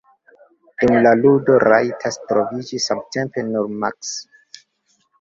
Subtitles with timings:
[0.83, 4.15] Dum la ludo, rajtas troviĝi samtempe nur maks.